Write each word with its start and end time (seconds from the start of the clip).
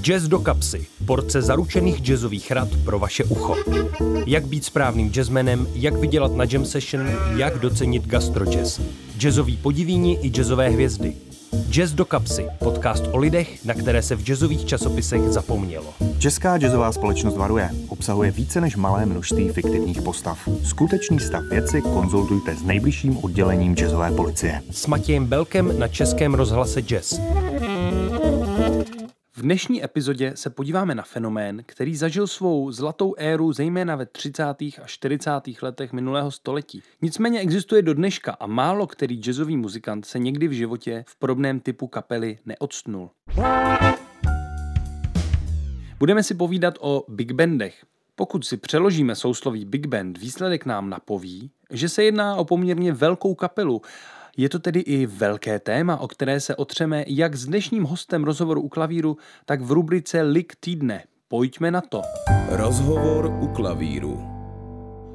Jazz 0.00 0.28
do 0.28 0.38
kapsy. 0.38 0.86
Porce 1.06 1.42
zaručených 1.42 2.00
jazzových 2.00 2.50
rad 2.50 2.68
pro 2.84 2.98
vaše 2.98 3.24
ucho. 3.24 3.56
Jak 4.26 4.46
být 4.46 4.64
správným 4.64 5.10
jazzmenem, 5.10 5.66
jak 5.74 5.94
vydělat 5.94 6.36
na 6.36 6.44
jam 6.52 6.64
session, 6.64 7.10
jak 7.36 7.58
docenit 7.58 8.06
gastrojazz. 8.06 8.80
Jazzový 9.18 9.56
podivíni 9.56 10.18
i 10.22 10.30
jazzové 10.30 10.68
hvězdy. 10.68 11.12
Jazz 11.70 11.92
do 11.92 12.04
kapsy. 12.04 12.46
Podcast 12.58 13.04
o 13.12 13.18
lidech, 13.18 13.64
na 13.64 13.74
které 13.74 14.02
se 14.02 14.16
v 14.16 14.22
jazzových 14.22 14.64
časopisech 14.64 15.22
zapomnělo. 15.22 15.94
Česká 16.18 16.58
jazzová 16.58 16.92
společnost 16.92 17.36
varuje. 17.36 17.70
Obsahuje 17.88 18.30
více 18.30 18.60
než 18.60 18.76
malé 18.76 19.06
množství 19.06 19.48
fiktivních 19.48 20.02
postav. 20.02 20.48
Skutečný 20.64 21.20
stav 21.20 21.42
věci 21.50 21.82
konzultujte 21.82 22.56
s 22.56 22.62
nejbližším 22.62 23.18
oddělením 23.24 23.74
jazzové 23.74 24.10
policie. 24.10 24.62
S 24.70 24.86
Matějem 24.86 25.26
Belkem 25.26 25.78
na 25.78 25.88
Českém 25.88 26.34
rozhlase 26.34 26.82
Jazz. 26.82 27.20
V 29.42 29.44
dnešní 29.44 29.84
epizodě 29.84 30.32
se 30.34 30.50
podíváme 30.50 30.94
na 30.94 31.02
fenomén, 31.02 31.62
který 31.66 31.96
zažil 31.96 32.26
svou 32.26 32.72
zlatou 32.72 33.14
éru 33.18 33.52
zejména 33.52 33.96
ve 33.96 34.06
30. 34.06 34.44
a 34.62 34.86
40. 34.86 35.30
letech 35.62 35.92
minulého 35.92 36.30
století. 36.30 36.82
Nicméně 37.02 37.40
existuje 37.40 37.82
do 37.82 37.94
dneška 37.94 38.36
a 38.40 38.46
málo 38.46 38.86
který 38.86 39.16
jazzový 39.16 39.56
muzikant 39.56 40.06
se 40.06 40.18
někdy 40.18 40.48
v 40.48 40.52
životě 40.52 41.04
v 41.08 41.16
podobném 41.18 41.60
typu 41.60 41.86
kapely 41.86 42.38
neodstnul. 42.46 43.10
Budeme 45.98 46.22
si 46.22 46.34
povídat 46.34 46.74
o 46.80 47.04
big 47.08 47.32
bandech. 47.32 47.84
Pokud 48.14 48.46
si 48.46 48.56
přeložíme 48.56 49.14
sousloví 49.14 49.64
big 49.64 49.86
band, 49.86 50.18
výsledek 50.18 50.66
nám 50.66 50.90
napoví, 50.90 51.50
že 51.70 51.88
se 51.88 52.04
jedná 52.04 52.36
o 52.36 52.44
poměrně 52.44 52.92
velkou 52.92 53.34
kapelu 53.34 53.82
je 54.36 54.48
to 54.48 54.58
tedy 54.58 54.80
i 54.80 55.06
velké 55.06 55.58
téma, 55.58 55.96
o 55.96 56.08
které 56.08 56.40
se 56.40 56.56
otřeme 56.56 57.04
jak 57.06 57.34
s 57.34 57.46
dnešním 57.46 57.84
hostem 57.84 58.24
rozhovoru 58.24 58.60
u 58.60 58.68
klavíru, 58.68 59.16
tak 59.44 59.60
v 59.60 59.72
rubrice 59.72 60.22
Lik 60.22 60.52
týdne. 60.60 61.04
Pojďme 61.28 61.70
na 61.70 61.80
to. 61.80 62.02
Rozhovor 62.48 63.26
u 63.40 63.46
klavíru. 63.46 64.32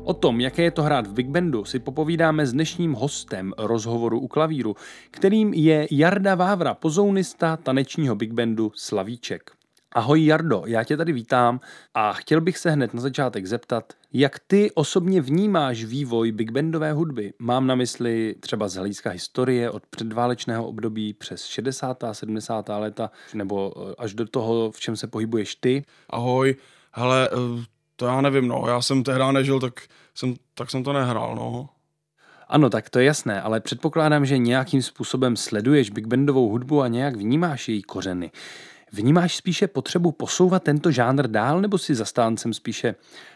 O 0.04 0.14
tom, 0.14 0.42
jaké 0.42 0.64
je 0.64 0.72
to 0.72 0.84
hrát 0.84 1.08
v 1.08 1.14
Big 1.14 1.28
Bandu, 1.28 1.66
si 1.66 1.80
popovídáme 1.80 2.45
s 2.45 2.54
dnešním 2.54 2.94
hostem 2.94 3.54
rozhovoru 3.58 4.20
u 4.20 4.28
klavíru, 4.28 4.76
kterým 5.12 5.54
je 5.54 5.88
Jarda 5.92 6.36
Vávra, 6.36 6.73
pozounista 6.73 7.58
tanečního 7.58 8.16
Big 8.16 8.32
Bandu 8.34 8.72
Slavíček. 8.76 9.57
Ahoj 9.96 10.26
Jardo, 10.26 10.64
já 10.66 10.84
tě 10.84 10.98
tady 10.98 11.14
vítám 11.14 11.60
a 11.94 12.14
chtěl 12.14 12.42
bych 12.42 12.58
se 12.58 12.72
hned 12.72 12.94
na 12.94 13.02
začátek 13.02 13.46
zeptat, 13.46 13.94
jak 14.14 14.40
ty 14.48 14.72
osobně 14.72 15.22
vnímáš 15.22 15.84
vývoj 15.84 16.32
big 16.32 16.52
bandové 16.52 16.94
hudby? 16.94 17.34
Mám 17.40 17.68
na 17.68 17.76
mysli 17.76 18.36
třeba 18.40 18.68
z 18.68 18.76
hlediska 18.76 19.10
historie 19.10 19.72
od 19.72 19.86
předválečného 19.86 20.68
období 20.68 21.14
přes 21.14 21.46
60. 21.46 22.04
a 22.04 22.14
70. 22.14 22.70
léta, 22.70 23.12
nebo 23.34 23.74
eh, 23.78 23.96
až 23.98 24.14
do 24.14 24.28
toho, 24.28 24.72
v 24.72 24.80
čem 24.80 24.96
se 24.96 25.08
pohybuješ 25.08 25.56
ty? 25.56 25.86
Ahoj, 26.10 26.56
hele, 26.92 27.30
eh, 27.32 27.66
to 27.96 28.06
já 28.06 28.22
nevím, 28.22 28.48
no, 28.48 28.64
já 28.68 28.82
jsem 28.82 29.04
tehdy 29.04 29.24
nežil, 29.32 29.60
tak 29.60 29.82
jsem, 30.16 30.36
tak 30.54 30.72
jsem 30.72 30.84
to 30.84 30.94
nehrál, 30.94 31.36
no. 31.36 31.70
Ano, 32.48 32.70
tak 32.70 32.90
to 32.90 33.00
je 33.00 33.06
jasné, 33.06 33.42
ale 33.42 33.60
předpokládám, 33.60 34.26
že 34.26 34.38
nějakým 34.38 34.82
způsobem 34.82 35.36
sleduješ 35.36 35.90
big 35.90 36.08
bandovou 36.08 36.50
hudbu 36.50 36.82
a 36.82 36.88
nějak 36.88 37.16
vnímáš 37.16 37.70
její 37.70 37.82
kořeny. 37.82 38.32
Vnímáš 38.92 39.36
spíše 39.36 39.68
potřebu 39.68 40.12
posouvat 40.12 40.64
tento 40.64 40.92
žánr 40.92 41.28
dál, 41.28 41.62
nebo 41.62 41.78
si 41.78 41.96
zastáncem 41.96 42.54
spíše 42.54 42.96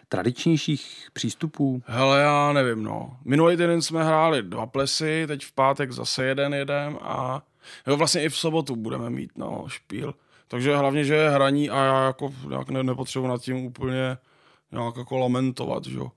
tradičnějších 0.10 1.08
přístupů? 1.14 1.84
Hele, 1.86 2.22
já 2.22 2.54
nevím, 2.54 2.84
no. 2.84 3.18
Minulý 3.26 3.58
týden 3.58 3.82
jsme 3.82 4.04
hráli 4.04 4.44
dva 4.44 4.66
plesy, 4.66 5.24
teď 5.28 5.46
v 5.46 5.52
pátek 5.52 5.92
zase 5.92 6.26
jeden 6.26 6.54
jedem 6.54 6.98
a 7.02 7.42
jo, 7.88 7.98
vlastně 7.98 8.24
i 8.24 8.30
v 8.30 8.38
sobotu 8.38 8.76
budeme 8.76 9.10
mít, 9.10 9.32
no, 9.38 9.66
špíl. 9.68 10.14
Takže 10.48 10.76
hlavně, 10.76 11.04
že 11.04 11.16
je 11.16 11.30
hraní 11.30 11.70
a 11.70 11.84
já 11.84 12.06
jako 12.06 12.34
nějak 12.50 12.70
ne, 12.70 12.84
nepotřebuji 12.84 13.28
nad 13.28 13.42
tím 13.42 13.66
úplně 13.66 14.18
nějak 14.72 14.98
jako 14.98 15.18
lamentovat, 15.18 15.86
že 15.86 15.98
jo. 15.98 16.12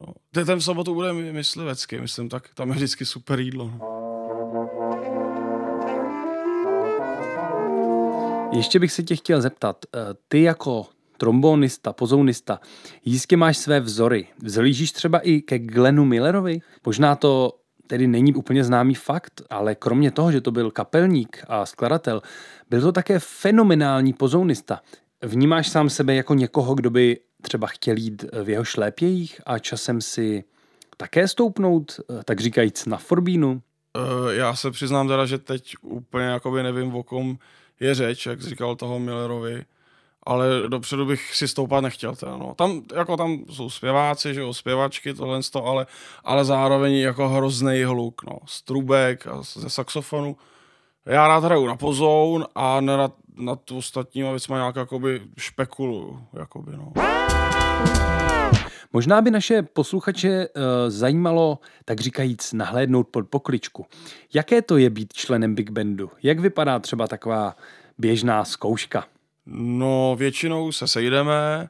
No. 0.00 0.44
Ten 0.44 0.58
v 0.58 0.64
sobotu 0.64 0.94
bude 0.94 1.12
myslivecký, 1.12 2.00
myslím, 2.00 2.28
tak 2.28 2.54
tam 2.54 2.68
je 2.68 2.74
vždycky 2.74 3.06
super 3.06 3.40
jídlo. 3.40 3.72
No. 3.78 3.93
Ještě 8.54 8.78
bych 8.78 8.92
se 8.92 9.02
tě 9.02 9.16
chtěl 9.16 9.40
zeptat, 9.40 9.84
eh, 9.94 9.98
ty 10.28 10.42
jako 10.42 10.86
trombonista, 11.18 11.92
pozounista, 11.92 12.60
jistě 13.04 13.36
máš 13.36 13.56
své 13.56 13.80
vzory. 13.80 14.26
Vzlížíš 14.42 14.92
třeba 14.92 15.18
i 15.18 15.40
ke 15.40 15.58
Glenu 15.58 16.04
Millerovi? 16.04 16.60
Možná 16.86 17.16
to 17.16 17.52
tedy 17.86 18.06
není 18.06 18.34
úplně 18.34 18.64
známý 18.64 18.94
fakt, 18.94 19.42
ale 19.50 19.74
kromě 19.74 20.10
toho, 20.10 20.32
že 20.32 20.40
to 20.40 20.50
byl 20.50 20.70
kapelník 20.70 21.44
a 21.48 21.66
skladatel, 21.66 22.22
byl 22.70 22.80
to 22.80 22.92
také 22.92 23.18
fenomenální 23.18 24.12
pozounista. 24.12 24.80
Vnímáš 25.22 25.68
sám 25.68 25.90
sebe 25.90 26.14
jako 26.14 26.34
někoho, 26.34 26.74
kdo 26.74 26.90
by 26.90 27.20
třeba 27.42 27.66
chtěl 27.66 27.96
jít 27.96 28.24
v 28.44 28.48
jeho 28.48 28.64
šlépějích 28.64 29.40
a 29.46 29.58
časem 29.58 30.00
si 30.00 30.44
také 30.96 31.28
stoupnout, 31.28 32.00
eh, 32.00 32.24
tak 32.24 32.40
říkajíc, 32.40 32.86
na 32.86 32.96
Forbínu? 32.96 33.62
Uh, 33.96 34.32
já 34.32 34.54
se 34.54 34.70
přiznám 34.70 35.08
teda, 35.08 35.26
že 35.26 35.38
teď 35.38 35.74
úplně 35.82 36.24
jakoby 36.24 36.62
nevím, 36.62 36.94
o 36.94 37.02
kom 37.02 37.38
je 37.80 37.94
řeč, 37.94 38.26
jak 38.26 38.40
říkal 38.40 38.76
toho 38.76 38.98
Millerovi, 38.98 39.64
ale 40.22 40.46
dopředu 40.68 41.06
bych 41.06 41.34
si 41.36 41.48
stoupat 41.48 41.80
nechtěl. 41.80 42.16
Teda, 42.16 42.36
no. 42.36 42.54
Tam, 42.54 42.82
jako 42.94 43.16
tam 43.16 43.44
jsou 43.50 43.70
zpěváci, 43.70 44.34
že 44.34 44.40
jo, 44.40 44.54
zpěvačky, 44.54 45.14
tohle 45.14 45.40
to, 45.52 45.66
ale, 45.66 45.86
ale 46.24 46.44
zároveň 46.44 46.94
jako 46.94 47.28
hrozný 47.28 47.82
hluk, 47.82 48.22
no, 48.22 48.38
z 48.46 48.62
trubek 48.62 49.26
a 49.26 49.42
ze 49.42 49.70
saxofonu. 49.70 50.36
Já 51.06 51.28
rád 51.28 51.44
hraju 51.44 51.66
na 51.66 51.76
pozoun 51.76 52.46
a 52.54 52.80
nerad 52.80 53.12
na 53.34 53.56
tu 53.56 53.76
ostatníma 53.76 54.30
věcma 54.30 54.56
nějak 54.56 54.76
jakoby 54.76 55.22
špekuluju, 55.38 56.26
jakoby, 56.32 56.72
no. 56.76 56.92
Možná 58.92 59.20
by 59.20 59.30
naše 59.30 59.62
posluchače 59.62 60.48
uh, 60.48 60.62
zajímalo, 60.88 61.58
tak 61.84 62.00
říkajíc, 62.00 62.52
nahlédnout 62.52 63.08
pod 63.08 63.28
pokličku. 63.28 63.86
Jaké 64.34 64.62
to 64.62 64.76
je 64.76 64.90
být 64.90 65.12
členem 65.12 65.54
Big 65.54 65.70
Bandu? 65.70 66.10
Jak 66.22 66.38
vypadá 66.38 66.78
třeba 66.78 67.06
taková 67.08 67.56
běžná 67.98 68.44
zkouška? 68.44 69.04
No, 69.46 70.16
většinou 70.18 70.72
se 70.72 70.88
sejdeme, 70.88 71.68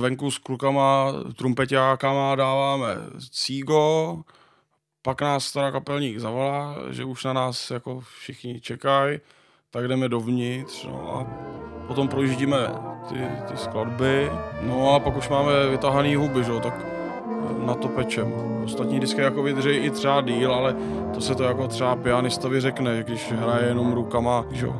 venku 0.00 0.30
s 0.30 0.38
klukama, 0.38 1.12
trumpetákama 1.36 2.34
dáváme 2.34 2.86
cígo, 3.30 4.20
pak 5.02 5.22
nás 5.22 5.52
teda 5.52 5.70
kapelník 5.70 6.18
zavolá, 6.18 6.76
že 6.90 7.04
už 7.04 7.24
na 7.24 7.32
nás 7.32 7.70
jako 7.70 8.00
všichni 8.00 8.60
čekají, 8.60 9.18
tak 9.74 9.88
jdeme 9.88 10.08
dovnitř 10.08 10.86
no 10.86 11.16
a 11.16 11.26
potom 11.86 12.08
projíždíme 12.08 12.56
ty, 13.08 13.14
ty 13.48 13.56
skladby, 13.56 14.30
no 14.62 14.94
a 14.94 15.00
pak 15.00 15.16
už 15.16 15.28
máme 15.28 15.68
vytahaný 15.70 16.14
huby, 16.14 16.44
že? 16.44 16.52
tak 16.62 16.74
na 17.66 17.74
to 17.74 17.88
pečem. 17.88 18.32
Ostatní 18.64 19.00
disky 19.00 19.20
jako 19.20 19.42
vydrží 19.42 19.70
i 19.70 19.90
třeba 19.90 20.20
díl, 20.20 20.54
ale 20.54 20.76
to 21.14 21.20
se 21.20 21.34
to 21.34 21.42
jako 21.42 21.68
třeba 21.68 21.96
pianistovi 21.96 22.60
řekne, 22.60 23.02
když 23.02 23.32
hraje 23.32 23.66
jenom 23.66 23.92
rukama, 23.92 24.46
že? 24.52 24.66
Uh, 24.66 24.76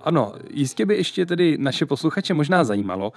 ano, 0.00 0.32
jistě 0.50 0.86
by 0.86 0.96
ještě 0.96 1.26
tedy 1.26 1.58
naše 1.58 1.86
posluchače 1.86 2.34
možná 2.34 2.64
zajímalo, 2.64 3.12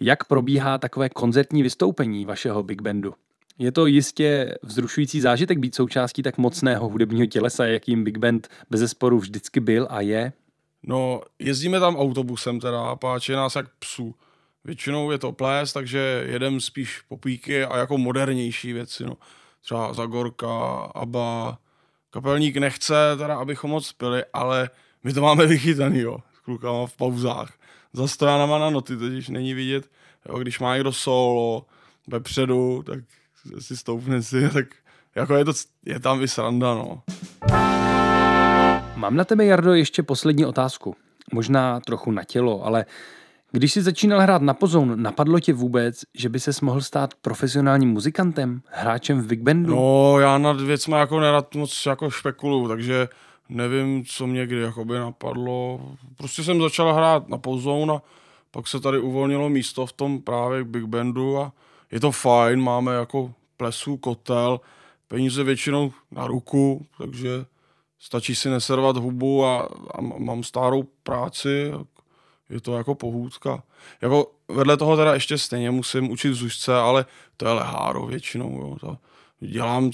jak 0.00 0.24
probíhá 0.24 0.78
takové 0.78 1.08
koncertní 1.08 1.62
vystoupení 1.62 2.24
vašeho 2.24 2.62
big 2.62 2.82
bandu. 2.82 3.14
Je 3.60 3.72
to 3.72 3.86
jistě 3.86 4.54
vzrušující 4.62 5.20
zážitek 5.20 5.58
být 5.58 5.74
součástí 5.74 6.22
tak 6.22 6.38
mocného 6.38 6.88
hudebního 6.88 7.26
tělesa, 7.26 7.64
jakým 7.64 8.04
Big 8.04 8.18
Band 8.18 8.48
bez 8.70 8.80
zesporu 8.80 9.18
vždycky 9.18 9.60
byl 9.60 9.86
a 9.90 10.00
je? 10.00 10.32
No, 10.82 11.20
jezdíme 11.38 11.80
tam 11.80 11.96
autobusem 11.96 12.60
teda 12.60 12.96
páče 12.96 13.36
nás 13.36 13.56
jak 13.56 13.66
psu. 13.78 14.14
Většinou 14.64 15.10
je 15.10 15.18
to 15.18 15.32
ples, 15.32 15.72
takže 15.72 16.24
jedem 16.26 16.60
spíš 16.60 17.00
popíky 17.08 17.64
a 17.64 17.76
jako 17.76 17.98
modernější 17.98 18.72
věci, 18.72 19.04
no. 19.04 19.16
Třeba 19.62 19.92
Zagorka, 19.92 20.74
Aba. 20.94 21.58
Kapelník 22.10 22.56
nechce 22.56 22.94
teda, 23.18 23.36
abychom 23.36 23.70
moc 23.70 23.92
pili, 23.92 24.24
ale 24.32 24.70
my 25.04 25.12
to 25.12 25.20
máme 25.20 25.46
vychytaný, 25.46 25.98
jo, 25.98 26.18
s 26.34 26.38
klukama 26.38 26.86
v 26.86 26.96
pauzách. 26.96 27.52
Za 27.92 28.08
stojanama 28.08 28.58
na 28.58 28.70
noty 28.70 28.96
totiž 28.96 29.28
není 29.28 29.54
vidět, 29.54 29.90
jo, 30.28 30.38
když 30.38 30.60
má 30.60 30.74
někdo 30.74 30.92
solo 30.92 31.66
vepředu, 32.08 32.82
tak 32.82 33.00
si 33.58 33.76
stoupne 33.76 34.22
si, 34.22 34.48
tak 34.52 34.66
jako 35.14 35.34
je, 35.34 35.44
to, 35.44 35.52
je 35.86 36.00
tam 36.00 36.22
i 36.22 36.28
sranda, 36.28 36.74
no. 36.74 37.02
Mám 38.96 39.16
na 39.16 39.24
tebe, 39.24 39.44
Jardo, 39.44 39.74
ještě 39.74 40.02
poslední 40.02 40.46
otázku. 40.46 40.96
Možná 41.32 41.80
trochu 41.80 42.10
na 42.10 42.24
tělo, 42.24 42.64
ale 42.64 42.84
když 43.52 43.72
jsi 43.72 43.82
začínal 43.82 44.20
hrát 44.20 44.42
na 44.42 44.54
pozoun, 44.54 45.02
napadlo 45.02 45.40
tě 45.40 45.52
vůbec, 45.52 46.00
že 46.14 46.28
by 46.28 46.40
ses 46.40 46.60
mohl 46.60 46.80
stát 46.80 47.14
profesionálním 47.14 47.90
muzikantem, 47.90 48.62
hráčem 48.66 49.20
v 49.20 49.26
big 49.26 49.40
bandu? 49.42 49.74
No, 49.74 50.18
já 50.20 50.38
nad 50.38 50.60
věcma 50.60 50.98
jako 50.98 51.20
nerad 51.20 51.54
moc 51.54 51.86
jako 51.86 52.10
špekuluju, 52.10 52.68
takže 52.68 53.08
nevím, 53.48 54.04
co 54.04 54.26
mě 54.26 54.46
kdy 54.46 54.60
jakoby 54.60 54.98
napadlo. 54.98 55.80
Prostě 56.16 56.44
jsem 56.44 56.60
začal 56.60 56.94
hrát 56.94 57.28
na 57.28 57.38
pozoun 57.38 57.90
a 57.90 58.02
pak 58.50 58.68
se 58.68 58.80
tady 58.80 58.98
uvolnilo 58.98 59.48
místo 59.48 59.86
v 59.86 59.92
tom 59.92 60.20
právě 60.20 60.64
big 60.64 60.84
bandu 60.84 61.38
a 61.38 61.52
je 61.90 62.00
to 62.00 62.12
fajn, 62.12 62.60
máme 62.60 62.94
jako 62.94 63.34
plesu, 63.56 63.96
kotel, 63.96 64.60
peníze 65.08 65.44
většinou 65.44 65.92
na 66.10 66.26
ruku, 66.26 66.86
takže 66.98 67.44
stačí 67.98 68.34
si 68.34 68.50
neservat 68.50 68.96
hubu 68.96 69.46
a, 69.46 69.68
a 69.94 70.00
mám 70.00 70.42
starou 70.42 70.82
práci, 71.02 71.72
je 72.50 72.60
to 72.60 72.76
jako 72.76 72.94
pohůdka. 72.94 73.62
Jako 74.02 74.32
vedle 74.48 74.76
toho 74.76 74.96
teda 74.96 75.14
ještě 75.14 75.38
stejně 75.38 75.70
musím 75.70 76.10
učit 76.10 76.34
zušce, 76.34 76.74
ale 76.76 77.04
to 77.36 77.46
je 77.46 77.52
leháro 77.52 78.06
většinou. 78.06 78.60
Jo. 78.60 78.76
To 78.80 78.98
dělám 79.40 79.90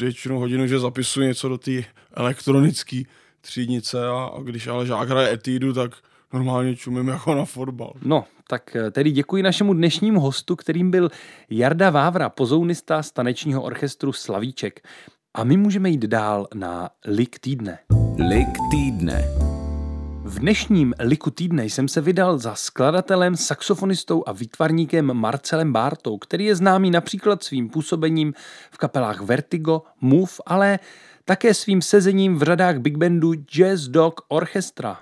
většinou 0.00 0.38
hodinu, 0.38 0.66
že 0.66 0.78
zapisuji 0.78 1.28
něco 1.28 1.48
do 1.48 1.58
té 1.58 1.84
elektronické 2.12 3.02
třídnice 3.40 4.08
a, 4.08 4.24
a 4.24 4.40
když 4.40 4.66
ale 4.66 4.86
žák 4.86 5.08
hraje 5.08 5.32
etídu, 5.32 5.72
tak 5.72 5.92
normálně 6.32 6.76
čumím 6.76 7.08
jako 7.08 7.34
na 7.34 7.44
fotbal. 7.44 7.92
No, 8.02 8.24
tak 8.48 8.76
eh, 8.76 8.90
tedy 8.90 9.10
děkuji 9.10 9.42
našemu 9.42 9.74
dnešnímu 9.74 10.20
hostu, 10.20 10.56
kterým 10.56 10.90
byl 10.90 11.10
Jarda 11.50 11.90
Vávra, 11.90 12.28
pozounista 12.28 13.02
z 13.02 13.12
tanečního 13.12 13.62
orchestru 13.62 14.12
Slavíček. 14.12 14.88
A 15.34 15.44
my 15.44 15.56
můžeme 15.56 15.90
jít 15.90 16.04
dál 16.04 16.46
na 16.54 16.90
Lik 17.06 17.38
týdne. 17.38 17.78
Lik 18.28 18.48
týdne. 18.70 19.24
V 20.24 20.38
dnešním 20.38 20.94
Liku 20.98 21.30
týdne 21.30 21.64
jsem 21.64 21.88
se 21.88 22.00
vydal 22.00 22.38
za 22.38 22.54
skladatelem, 22.54 23.36
saxofonistou 23.36 24.24
a 24.26 24.32
výtvarníkem 24.32 25.14
Marcelem 25.14 25.72
Bártou, 25.72 26.18
který 26.18 26.44
je 26.44 26.56
známý 26.56 26.90
například 26.90 27.42
svým 27.42 27.68
působením 27.68 28.34
v 28.70 28.78
kapelách 28.78 29.20
Vertigo, 29.20 29.82
Move, 30.00 30.32
ale 30.46 30.78
také 31.24 31.54
svým 31.54 31.82
sezením 31.82 32.36
v 32.36 32.42
řadách 32.42 32.78
big 32.78 32.96
bandu 32.96 33.32
Jazz 33.34 33.88
Dog 33.88 34.20
Orchestra. 34.28 34.98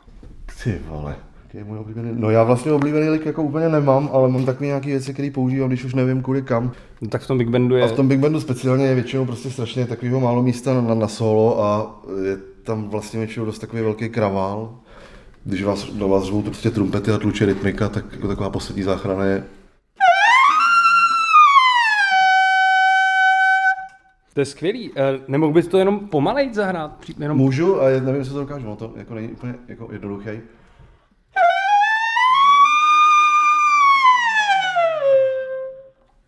Ty 0.65 0.81
vole, 0.87 1.17
je 1.55 1.65
můj 1.65 1.79
oblíbený. 1.79 2.11
No 2.13 2.31
já 2.31 2.45
vlastně 2.45 2.73
oblíbený 2.73 3.09
lik 3.09 3.27
jako 3.27 3.43
úplně 3.43 3.69
nemám, 3.69 4.11
ale 4.13 4.29
mám 4.29 4.45
takové 4.45 4.67
nějaké 4.67 4.87
věci, 4.87 5.13
které 5.13 5.31
používám, 5.31 5.69
když 5.69 5.85
už 5.85 5.95
nevím 5.95 6.23
kudy 6.23 6.43
kam. 6.43 6.73
No, 7.01 7.09
tak 7.09 7.23
v 7.23 7.27
tom 7.27 7.39
big 7.39 7.49
bandu 7.49 7.77
je... 7.77 7.85
A 7.85 7.87
v 7.87 7.93
tom 7.93 8.09
big 8.09 8.21
bandu 8.21 8.41
speciálně 8.41 8.85
je 8.85 8.95
většinou 8.95 9.27
prostě 9.27 9.51
strašně 9.51 9.87
takového 9.87 10.21
málo 10.21 10.43
místa 10.43 10.81
na, 10.81 10.95
na 10.95 11.09
solo 11.09 11.65
a 11.65 12.01
je 12.25 12.37
tam 12.63 12.89
vlastně 12.89 13.19
většinou 13.19 13.47
dost 13.47 13.59
takový 13.59 13.83
velký 13.83 14.09
kravál. 14.09 14.79
Když 15.45 15.63
vás, 15.63 15.85
do 15.85 16.09
vás 16.09 16.25
řvou 16.25 16.43
prostě 16.43 16.71
trumpety 16.71 17.11
a 17.11 17.19
tluče 17.19 17.47
rytmika, 17.47 17.89
tak 17.89 18.05
jako 18.13 18.29
taková 18.29 18.51
poslední 18.51 18.83
záchrana 18.83 19.25
je 19.25 19.45
To 24.35 24.41
je 24.41 24.45
skvělý. 24.45 24.91
Eh, 24.97 25.21
nemohl 25.29 25.53
bys 25.53 25.67
to 25.67 25.79
jenom 25.79 26.01
pomalejt 26.01 26.55
zahrát? 26.55 27.05
Jenom... 27.19 27.39
Můžu, 27.39 27.81
a 27.81 27.89
nevím, 27.89 28.15
jestli 28.15 28.33
to 28.33 28.41
dokážu, 28.41 28.67
no 28.67 28.77
to 28.77 28.93
jako 28.97 29.15
není 29.15 29.29
úplně 29.29 29.55
jako 29.69 29.89
jednoduchý. 29.93 30.31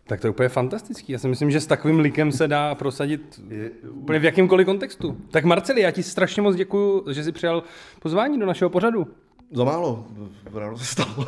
Tak 0.07 0.21
to 0.21 0.27
je 0.27 0.31
úplně 0.31 0.49
fantastický. 0.49 1.13
Já 1.13 1.19
si 1.19 1.27
myslím, 1.27 1.51
že 1.51 1.61
s 1.61 1.67
takovým 1.67 1.99
likem 1.99 2.31
se 2.31 2.47
dá 2.47 2.75
prosadit 2.75 3.41
úplně 3.89 4.19
v 4.19 4.25
jakýmkoliv 4.25 4.65
kontextu. 4.65 5.17
Tak 5.31 5.45
Marceli, 5.45 5.81
já 5.81 5.91
ti 5.91 6.03
strašně 6.03 6.41
moc 6.41 6.55
děkuji, 6.55 7.05
že 7.11 7.23
jsi 7.23 7.31
přijal 7.31 7.63
pozvání 7.99 8.39
do 8.39 8.45
našeho 8.45 8.69
pořadu. 8.69 9.07
Za 9.51 9.63
málo, 9.63 10.07
ráno 10.53 10.77
se 10.77 10.85
stalo. 10.85 11.27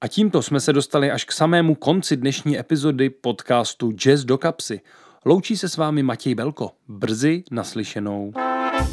A 0.00 0.08
tímto 0.08 0.42
jsme 0.42 0.60
se 0.60 0.72
dostali 0.72 1.10
až 1.10 1.24
k 1.24 1.32
samému 1.32 1.74
konci 1.74 2.16
dnešní 2.16 2.58
epizody 2.58 3.10
podcastu 3.10 3.92
Jazz 3.92 4.24
do 4.24 4.38
kapsy. 4.38 4.80
Loučí 5.24 5.56
se 5.56 5.68
s 5.68 5.76
vámi 5.76 6.02
Matěj 6.02 6.34
Belko. 6.34 6.70
Brzy 6.88 7.44
naslyšenou. 7.50 8.32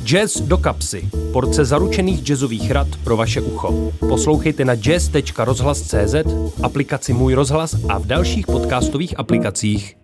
Jazz 0.03 0.41
do 0.41 0.57
kapsy. 0.57 1.09
Porce 1.33 1.65
zaručených 1.65 2.21
jazzových 2.21 2.71
rad 2.71 2.87
pro 3.03 3.17
vaše 3.17 3.41
ucho. 3.41 3.91
Poslouchejte 3.99 4.65
na 4.65 4.75
jazz.rozhlas.cz, 4.75 6.15
aplikaci 6.63 7.13
Můj 7.13 7.33
rozhlas 7.33 7.75
a 7.89 7.97
v 7.97 8.05
dalších 8.05 8.47
podcastových 8.47 9.19
aplikacích. 9.19 9.98